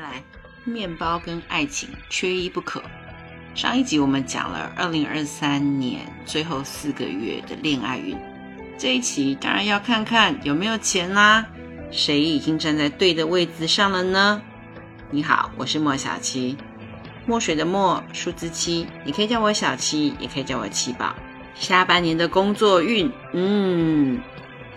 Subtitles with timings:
[0.00, 0.22] 来，
[0.64, 2.82] 面包跟爱情缺一不可。
[3.54, 8.16] 上一集我们讲了二零二三年最后四个月的恋爱运，
[8.78, 11.44] 这一期当然要看看有没有钱啦，
[11.90, 14.40] 谁已经站在对的位置上了呢？
[15.10, 16.56] 你好，我是莫小七，
[17.26, 21.14] 墨水的墨，数字七，你可以叫我小七，也可以叫我七宝。
[21.54, 24.20] 下半年的工作运，嗯。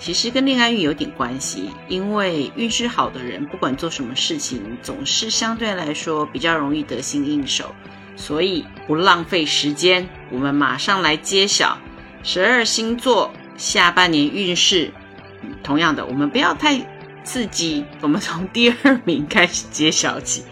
[0.04, 7.74] 其实跟恋爱运有点关系，因为运势好的人，不管做什么事情，总是相对来说比较容易得心应手。
[8.18, 11.78] 所以不浪费时间，我们马上来揭晓
[12.22, 14.92] 十二星座下半年运势。
[15.64, 16.86] 同样的，我们不要太
[17.24, 20.44] 刺激，我们从第二名开始揭晓起。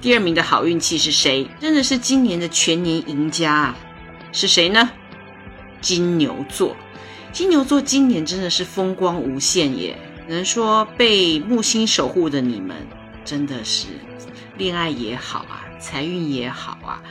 [0.00, 1.48] 第二名的好运气是谁？
[1.60, 3.76] 真的是今年的全年赢家啊！
[4.32, 4.90] 是谁呢？
[5.80, 6.76] 金牛座。
[7.32, 9.96] 金牛座今年真的是风光无限耶！
[10.26, 12.76] 能说被木星守护的你们，
[13.24, 13.86] 真的是
[14.56, 17.02] 恋爱也好啊，财运也好啊，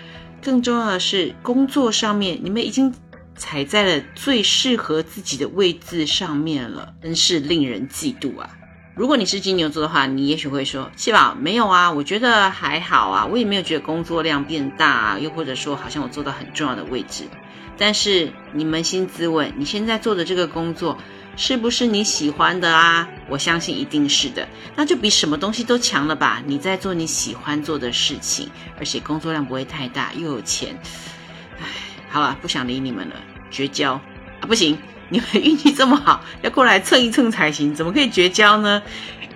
[0.41, 2.93] 更重要的是工作上面，你们已经
[3.35, 8.56] 踩在了最适合自己的位置上面了，真是令人嫉妒啊！
[8.97, 17.25] 如果你是金牛座的话，你也许会说：“七宝没有啊，我觉得还好啊，我也没有觉得工作量变大，啊，又或者说好像我做到很重要的位置。”
[17.77, 20.97] 但是你扪心自问，你现在做的这个工作
[21.35, 23.07] 是不是你喜欢的啊？
[23.29, 26.41] 我相信一定是的，那就比什么东西都强了吧？
[26.47, 30.75] 你在做你喜欢做的事情，而且工作量不会太大，又有钱。
[31.59, 31.67] 唉，
[32.09, 33.15] 好了，不想理你们了，
[33.51, 34.41] 绝交啊！
[34.47, 34.75] 不行，
[35.09, 38.81] 你们运气这么好，要过来蹭一蹭才行，怎么可以绝交呢？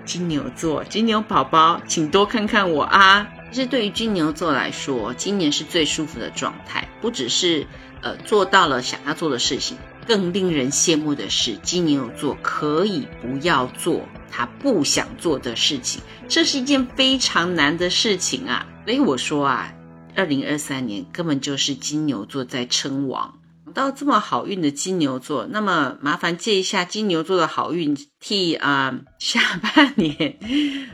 [0.05, 3.27] 金牛座，金牛宝宝，请多看看我啊！
[3.51, 7.65] 其实对于金牛座来说，今年是最舒服的状态，不只是。
[8.03, 9.77] 呃，做到了想要做的事情，
[10.07, 18.65] 更令人羡慕的是，金牛座可以不要做他不想做的事情，这是一件非常难的事情啊。
[18.85, 19.71] 所以我说啊，
[20.15, 23.35] 二零二三年根本就是金牛座在称王。
[23.71, 30.37] 到这么好运的金牛座，那么麻烦借一下金牛座的好运，替啊下半年，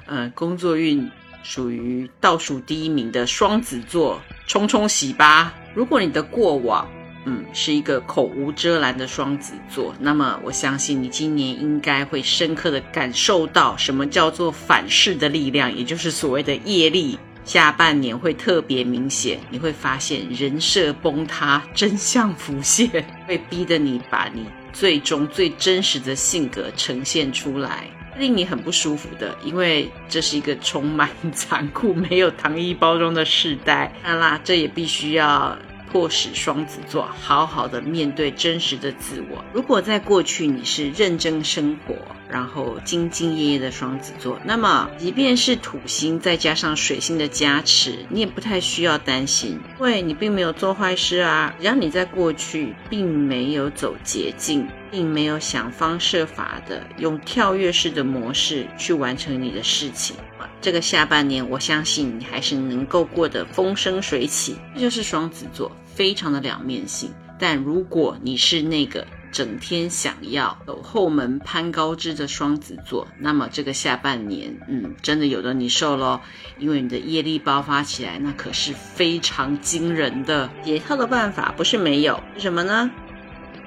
[0.05, 1.09] 呃，工作运
[1.43, 5.53] 属于倒数第一名的双子座冲冲喜吧。
[5.75, 6.87] 如果你的过往，
[7.25, 9.93] 嗯，是一个口无遮拦的双子座。
[9.99, 17.19] 那么，我相信你今年应该会深刻的感受到什么叫做反噬的力量，也就是所谓的业力。
[17.47, 22.89] 下半年会特别明显，你会发现人设崩塌，真相浮现，
[23.25, 27.87] 会逼得你把你最终最真实的性格呈现出来，
[28.17, 33.93] 令你很不舒服的，因为这是一个充满残酷、没有糖衣包装的时代。
[34.03, 35.57] 当然啦，这也必须要。
[35.91, 39.43] 迫使双子座好好的面对真实的自我。
[39.53, 41.95] 如果在过去你是认真生活，
[42.29, 51.55] 然后兢兢业业的双子座，那么即便是土星再加上水星的加持，你也不太需要担心，因为你并没有做坏事啊。
[51.59, 60.15] 只要你在过去并没有走捷径，并没有想方设法的用跳跃式的模式去完成你的事情。
[60.59, 64.57] 这个下半年，我相信你还是能够过得风生水起。
[64.73, 67.11] 这就是双子座，非常的两面性。
[67.39, 76.19] 但如果你是那个整天想要走后门攀高枝的双子座，那么这个下半年，嗯，真的有的你受喽，
[76.57, 80.49] 因为你的业力爆发起来，那可是非常惊人的。
[80.63, 82.89] 解套的办法不是没有，是什么呢？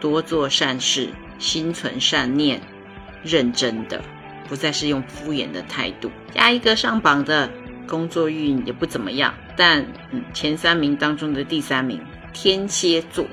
[0.01, 2.61] 多做善事，心存善念，
[3.23, 4.03] 认真的。
[4.51, 6.11] 不再是用敷衍的态度。
[6.35, 7.49] 下一个上榜的
[7.87, 9.87] 工作运也不怎么样，但，
[10.35, 12.01] 前三名当中的第三名，
[12.33, 13.25] 天蝎座。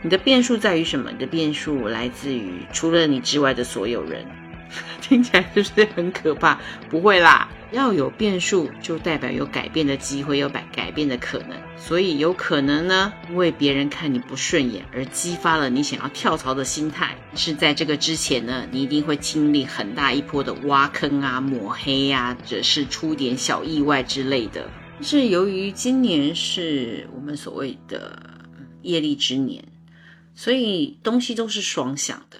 [0.00, 1.10] 你的变数在于什么？
[1.10, 4.24] 你的变数来自于除了你之外的所有人。
[5.00, 6.58] 听起来是不是很可怕？
[6.90, 7.48] 不会啦。
[7.70, 11.50] 要有变数，就代表有改变的机会，有改改变的可能。
[11.76, 17.14] 所以有可能呢，因为别人看你不顺眼，而激发了你想要跳槽的心态。
[17.34, 24.66] 是在这个之前呢，你一定会经历很大一波的挖坑啊、抹黑呀，或者是出点小意外之类的。
[25.02, 28.18] 是由于今年是我们所谓的
[28.80, 29.62] 业力之年，
[30.34, 32.38] 所以东西都是双向的。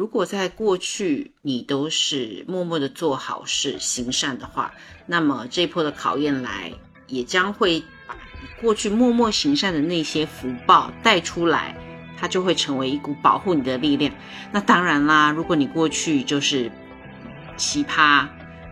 [0.00, 4.72] 如果在过去你都是默默的做好事、行善的话，
[5.04, 6.72] 那么这波的考验来，
[7.06, 11.76] 也将会把你过去默默行善的那些福报带出来，
[12.18, 14.10] 它就会成为一股保护你的力量。
[14.50, 16.72] 那当然啦，如果你过去就是
[17.58, 18.26] 奇葩，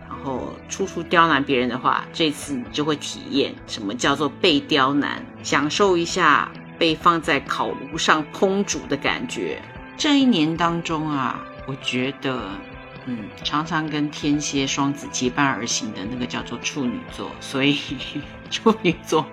[0.09, 9.61] 然后处处刁难别人的话，这次你就会体验什么叫做被刁难，享受一下被放在烤炉上烹煮的感觉。
[9.99, 12.49] 这一年当中啊，我觉得
[13.07, 17.77] 嗯，常常跟天蝎、双子结伴而行的那个叫做处女座，所以
[18.49, 19.27] 处女座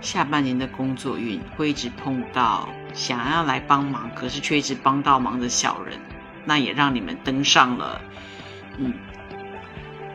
[0.00, 6.00] 下半年的工作运会一直碰到想要来帮忙，可是却一直帮到忙的小人，
[6.46, 8.00] 那也让你们登上了
[8.78, 8.94] 嗯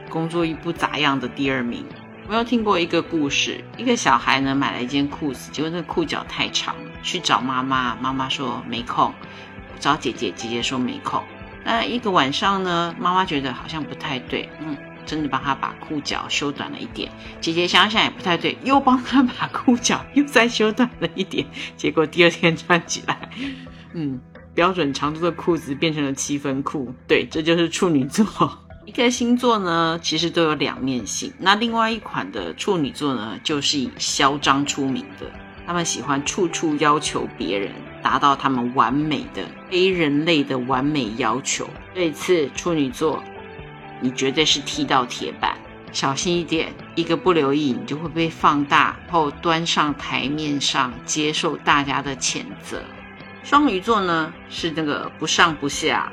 [0.10, 1.86] 工作运不咋样的第二名。
[2.28, 9.12] 我有听过一个故事，一个小孩呢买了一件裤子，结果那个裤脚太长，去找妈妈，妈妈说没空；
[9.80, 11.22] 找姐姐，姐姐说没空。
[11.64, 14.76] 那一个晚上呢，妈妈觉得好像不太对，嗯，
[15.06, 17.12] 真的帮他把裤脚修短了一点。
[17.42, 21.46] 姐姐想想也不太对，又帮他把裤脚又再修短了一点。
[21.76, 23.30] 结果第二天穿起来，
[23.94, 24.20] 嗯，
[24.56, 26.94] 标准长度的裤子变成了七分裤。
[27.08, 28.26] 对，这就是处女座。
[28.86, 31.32] 一个星座呢，其实都有两面性。
[31.38, 35.30] 那另外一款的处女座呢，就是以嚣张出名的。
[35.68, 37.72] 他们喜欢处处要求别人，
[38.02, 41.68] 达到他们完美的非人类的完美要求。
[41.94, 43.24] 这一次处女座，
[44.00, 45.56] 你绝对是踢到铁板，
[45.92, 52.82] 小心一点，一个不留意，你就会被放大后端上台面上，接受大家的谴责。
[53.44, 56.12] 双鱼座呢，是那个不上不下，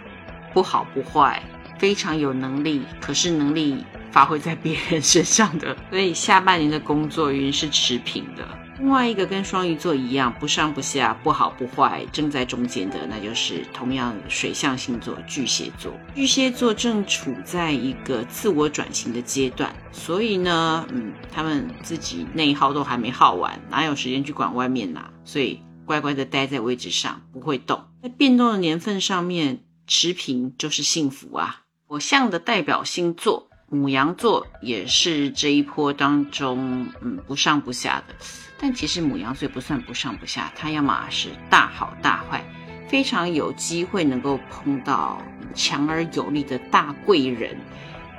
[0.55, 1.43] 不好不坏，
[1.79, 8.47] 非常有能力，可是能力发挥在别人身上的，所以下半年的工作运是持平的。
[8.79, 15.93] 另外一个跟双鱼座一样不上不下、不好不坏、正在中间的，那就是同样水象星座巨蟹座。
[16.15, 25.09] 巨蟹座正处在一个自我转型的阶段，所以呢，嗯，他们自己内耗都还没耗完，哪有时间去管外面呐？
[25.25, 27.83] 所以乖乖的待在位置上，不会动。
[28.03, 31.63] 在变动的年份上面，持平就是幸福啊！
[31.89, 38.15] 火象的代表星座母羊座也是这一波当中，嗯，不上不下的。
[38.59, 42.45] 但其实母羊座不算不上不下，它要么是大好大坏，
[42.89, 45.21] 非常有机会能够碰到
[45.53, 47.59] 强而有力的大贵人。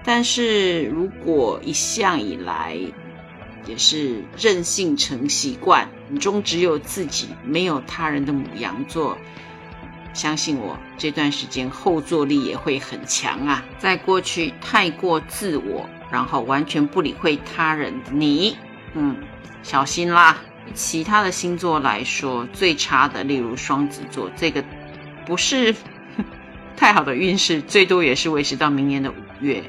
[0.03, 2.77] 但是如果一向以来
[3.65, 9.17] 也是任性成习惯，眼中只有自己没有他人的母羊座，
[10.17, 13.63] 相信我，这段时间后坐力也会很强啊。
[13.77, 18.57] 在过去太过自我，然后完全不理会他人你，
[18.95, 19.15] 嗯。
[19.63, 20.37] 小心啦！
[20.73, 24.63] 其他的星座来说，最差的，例如双子座，这个
[25.25, 25.75] 不是
[26.77, 29.61] 太好的运势，最多也是维持到明年的五月。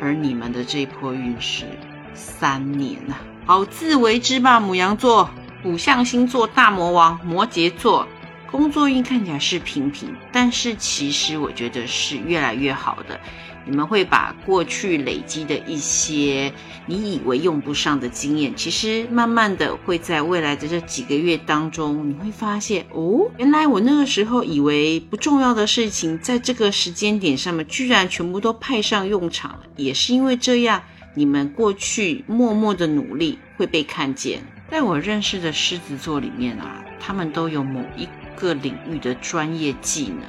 [0.00, 1.66] 而你们的这一波运势
[2.14, 4.58] 三年啊，好自为之吧。
[4.58, 5.30] 母羊座、
[5.62, 8.08] 五象星座大魔王摩羯座，
[8.52, 13.18] 工作运看起来是平平，但是其实我觉得是越来越好的。
[13.64, 16.52] 你们会把过去累积的一些
[16.84, 29.60] 你以为用不上的经验，其实慢慢的会在未来的这几个月当中，你会发现哦，原来我那个时候以为不重要的事情，在这个时间点上面，居然全部都派上用场了。
[29.76, 30.82] 也是因为这样，
[31.14, 34.42] 你们过去默默的努力会被看见。
[34.70, 40.22] 在我认识的狮子座里面啊，他们都有某一各领域的专业技能。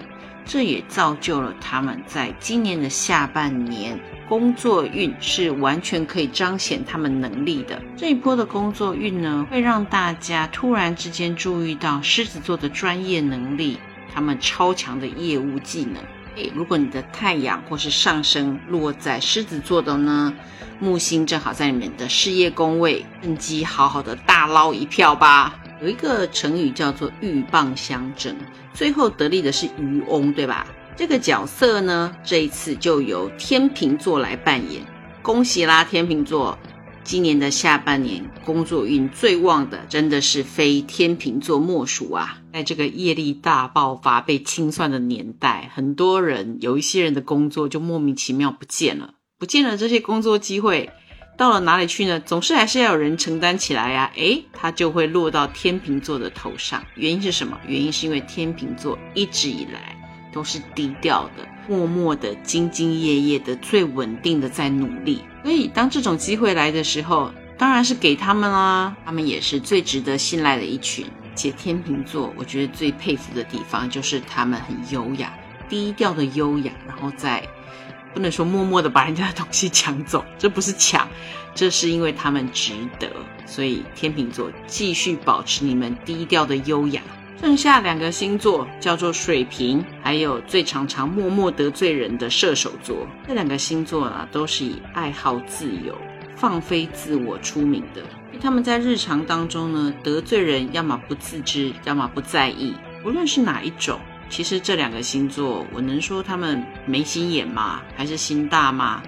[0.45, 3.97] 这也造就了他们在今年的下半年
[4.27, 7.81] 工作运是完全可以彰显他们能力的。
[7.95, 13.77] 这一波的工作运呢，会让大家突然之间注意到狮子座的专业能力，
[14.13, 15.95] 他们超强的业务技能。
[16.35, 20.33] 诶，如果你的太阳或是上升落在狮子座的呢，
[20.77, 25.57] 木星正好在你们的事业宫位，趁机好好的大捞一票吧。
[25.81, 28.35] 有一个成语叫做鹬蚌相争，
[28.73, 30.67] 最后得利的是渔翁，对吧？
[30.95, 34.85] 这个角色呢，这一次就由天秤座来扮演。
[35.21, 36.57] 恭喜啦，天秤座！
[37.03, 42.37] 今年的下半年工作运最旺的，真的是非天秤座莫属啊！
[42.53, 50.91] 在这个业力大爆发、被清算的年代，很多人有一些人的工作就莫名其妙不见了，不见了这些工作机会。
[51.35, 52.19] 到了哪里去呢？
[52.19, 54.11] 总是还是要有人承担起来呀。
[54.15, 56.83] 诶，他就会落到天秤座的头上。
[56.95, 57.59] 原因是什么？
[57.67, 59.95] 原因是因为天秤座一直以来
[60.31, 65.23] 都是低调的、默默的、兢兢业业的、最稳定的在努力。
[65.43, 68.95] 所以当这种机会来的时候，当然是给他们啦。
[69.03, 71.05] 他们也是最值得信赖的一群。
[71.35, 75.33] 且天秤座，我觉得最佩服的地方就是他们很优雅、
[75.67, 77.43] 低调的优雅，然后在。
[78.13, 81.07] 不能说默默的把人家的东西抢走，这不是抢，
[81.55, 83.09] 这是因为他们值得。
[83.45, 87.01] 所以天秤座继续保持你们低调的优雅。
[87.41, 93.05] 剩下两个星座叫做水瓶，还有最常常默默得罪人的射手座。
[93.27, 95.93] 这两个星座啊，都是以爱好自由、
[96.37, 98.01] 放飞自我出名的。
[98.39, 102.73] 他们在日常当中呢，得罪人要么不自知，要么不在意。
[103.05, 103.99] 无论是哪一种，
[104.29, 107.81] 其实这两个星座，我能说他们没心眼吗？
[107.95, 109.03] 还是心大吗？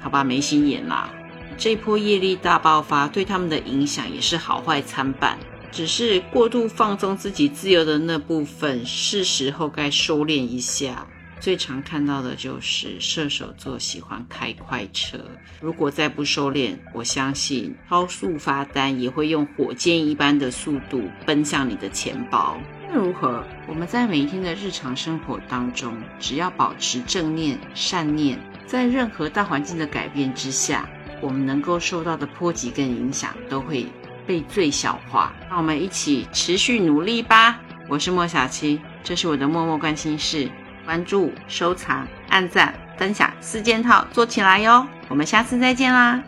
[0.00, 1.08] 好吧，没心眼啦。
[1.56, 5.38] 这波业力大爆发对他们的影响也是好坏参半，
[5.70, 11.06] 只是过度放纵自己自由的那部分，是时候该收敛一下。
[11.40, 15.18] 最常看到的就是射手座喜欢开快车，
[15.60, 22.56] 如果再不收敛，我相信超速发单也会用火箭一般的速度奔向你的钱包。
[22.92, 23.42] 如何？
[23.66, 30.88] 我们在每一天的日常生活当中，只要保持正念、善念，在任何大环境的改变之下，
[31.20, 33.86] 我们能够受到的波及跟影响都会
[34.26, 35.32] 被最小化。
[35.48, 37.58] 让我们一起持续努力吧！
[37.88, 40.48] 我是莫小七，这是我的默默关心事。
[40.84, 44.86] 关注、收藏、按赞、分享四件套，做起来哟！
[45.08, 46.20] 我们下次再见啦！